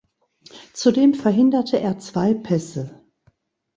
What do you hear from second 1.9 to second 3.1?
zwei Pässe.